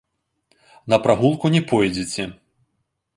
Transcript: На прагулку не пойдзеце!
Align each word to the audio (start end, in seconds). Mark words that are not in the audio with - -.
На 0.93 0.99
прагулку 1.03 1.51
не 1.57 1.61
пойдзеце! 1.73 2.23